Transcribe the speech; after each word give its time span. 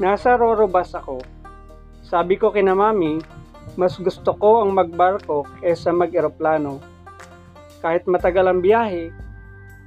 Nasa 0.00 0.32
Rorobas 0.32 0.96
ako. 0.96 1.20
Sabi 2.00 2.40
ko 2.40 2.48
kina 2.48 2.72
mami, 2.72 3.20
mas 3.76 4.00
gusto 4.00 4.32
ko 4.32 4.64
ang 4.64 4.72
magbarko 4.72 5.44
kesa 5.60 5.92
mag-eroplano. 5.92 6.80
Kahit 7.84 8.08
matagal 8.08 8.48
ang 8.48 8.64
biyahe, 8.64 9.12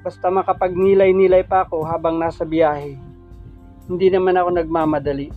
basta 0.05 0.29
makapagnilay-nilay 0.29 1.41
pa 1.41 1.65
ako 1.65 1.81
habang 1.89 2.21
nasa 2.21 2.45
biyahe. 2.45 2.93
Hindi 3.89 4.13
naman 4.13 4.37
ako 4.37 4.49
nagmamadali. 4.53 5.33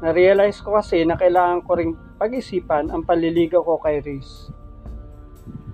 Na-realize 0.00 0.64
ko 0.64 0.80
kasi 0.80 1.04
na 1.04 1.20
kailangan 1.20 1.60
ko 1.68 1.76
ring 1.76 1.92
pag-isipan 2.16 2.88
ang 2.88 3.04
panliligaw 3.04 3.60
ko 3.60 3.76
kay 3.84 4.00
Riz. 4.00 4.48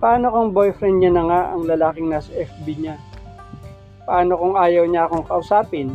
Paano 0.02 0.34
kung 0.34 0.50
boyfriend 0.50 0.98
niya 0.98 1.14
na 1.14 1.24
nga 1.30 1.40
ang 1.54 1.62
lalaking 1.62 2.10
nasa 2.10 2.34
FB 2.34 2.66
niya? 2.74 2.98
Paano 4.02 4.34
kung 4.34 4.58
ayaw 4.58 4.82
niya 4.82 5.06
akong 5.06 5.30
kausapin? 5.30 5.94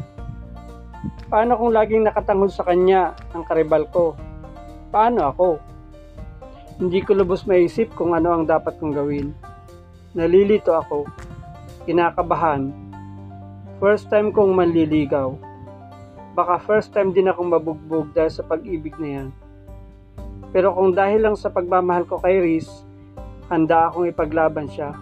Paano 1.29 1.55
kung 1.55 1.71
laging 1.71 2.03
nakatanghol 2.09 2.51
sa 2.51 2.65
kanya 2.67 3.15
ang 3.31 3.45
karibal 3.45 3.87
ko? 3.87 4.17
Paano 4.89 5.29
ako? 5.29 5.49
Hindi 6.79 6.99
ko 7.03 7.15
lubos 7.15 7.43
maisip 7.43 7.91
kung 7.95 8.15
ano 8.15 8.33
ang 8.33 8.43
dapat 8.47 8.79
kong 8.79 8.95
gawin. 8.95 9.31
Nalilito 10.17 10.73
ako. 10.73 11.05
Kinakabahan. 11.85 12.73
First 13.77 14.11
time 14.11 14.33
kong 14.33 14.51
manliligaw. 14.57 15.35
Baka 16.33 16.59
first 16.63 16.91
time 16.91 17.15
din 17.15 17.29
akong 17.29 17.51
mabugbog 17.51 18.11
dahil 18.11 18.31
sa 18.31 18.43
pag-ibig 18.43 18.95
na 18.97 19.09
yan. 19.21 19.29
Pero 20.49 20.73
kung 20.73 20.91
dahil 20.97 21.21
lang 21.23 21.37
sa 21.37 21.53
pagmamahal 21.53 22.09
ko 22.09 22.17
kay 22.19 22.41
Riz, 22.41 22.67
handa 23.47 23.87
akong 23.87 24.09
ipaglaban 24.09 24.65
siya. 24.65 24.97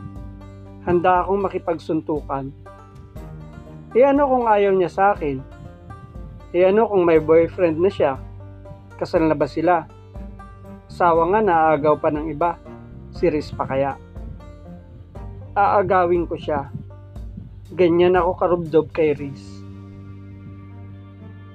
Handa 0.83 1.23
akong 1.23 1.45
makipagsuntukan. 1.45 2.51
E 3.95 3.99
ano 4.03 4.27
kung 4.27 4.45
ayaw 4.45 4.75
niya 4.75 4.91
sa 4.91 5.03
akin? 5.15 5.56
E 6.55 6.63
ano 6.63 6.87
kung 6.87 7.03
may 7.03 7.19
boyfriend 7.19 7.75
na 7.75 7.91
siya? 7.91 8.15
Kasal 8.95 9.27
na 9.27 9.35
ba 9.35 9.47
sila? 9.47 9.83
Sawa 10.87 11.27
nga 11.35 11.43
naaagaw 11.43 11.99
pa 11.99 12.07
ng 12.07 12.31
iba. 12.31 12.55
Si 13.11 13.27
Riz 13.27 13.51
pa 13.51 13.67
kaya? 13.67 13.99
Aagawin 15.51 16.23
ko 16.23 16.39
siya. 16.39 16.71
Ganyan 17.75 18.15
ako 18.15 18.31
karubdob 18.39 18.87
kay 18.95 19.11
Riz. 19.11 19.43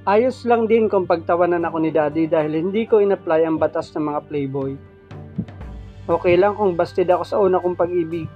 Ayos 0.03 0.43
lang 0.45 0.67
din 0.67 0.91
kung 0.91 1.07
pagtawanan 1.07 1.63
ako 1.63 1.79
ni 1.79 1.95
Daddy 1.95 2.27
dahil 2.27 2.59
hindi 2.59 2.85
ko 2.91 2.99
in-apply 2.99 3.47
ang 3.47 3.57
batas 3.57 3.95
ng 3.95 4.03
mga 4.03 4.21
playboy. 4.27 4.75
Okay 6.11 6.35
lang 6.35 6.59
kung 6.59 6.75
bastid 6.75 7.07
ako 7.07 7.23
sa 7.23 7.39
una 7.39 7.63
kong 7.63 7.79
pag-ibig. 7.79 8.27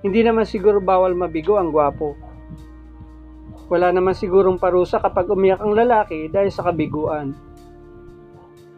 Hindi 0.00 0.20
naman 0.24 0.48
siguro 0.48 0.80
bawal 0.80 1.12
mabigo 1.12 1.60
ang 1.60 1.68
gwapo. 1.68 2.16
Wala 3.68 3.92
naman 3.92 4.16
sigurong 4.16 4.56
parusa 4.56 4.96
kapag 4.96 5.28
umiyak 5.28 5.60
ang 5.60 5.76
lalaki 5.76 6.32
dahil 6.32 6.48
sa 6.48 6.64
kabiguan. 6.72 7.36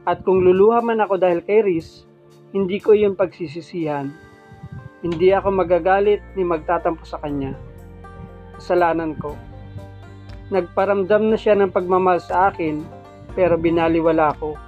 At 0.03 0.27
kung 0.27 0.43
luluha 0.43 0.83
man 0.83 0.99
ako 0.99 1.15
dahil 1.15 1.47
kay 1.47 1.63
Riz, 1.63 2.03
hindi 2.51 2.83
ko 2.83 2.99
yung 2.99 3.15
pagsisisihan. 3.15 4.11
Hindi 5.01 5.31
ako 5.31 5.55
magagalit 5.55 6.21
ni 6.35 6.43
magtatampo 6.43 7.07
sa 7.07 7.23
kanya. 7.23 7.55
Kasalanan 8.59 9.15
ko. 9.15 9.39
Nagparamdam 10.51 11.31
na 11.31 11.39
siya 11.39 11.55
ng 11.55 11.71
pagmamahal 11.71 12.19
sa 12.19 12.51
akin, 12.51 12.83
pero 13.39 13.55
binaliwala 13.55 14.35
ko. 14.43 14.59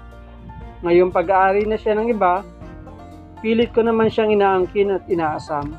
Ngayong 0.86 1.10
pag-aari 1.10 1.66
na 1.66 1.74
siya 1.74 1.98
ng 1.98 2.14
iba, 2.14 2.46
pilit 3.42 3.74
ko 3.74 3.82
naman 3.82 4.06
siyang 4.06 4.38
inaangkin 4.38 4.94
at 4.94 5.02
inaasam. 5.10 5.74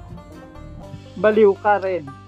Baliw 1.16 1.56
ka, 1.64 1.80
Red. 1.80 2.23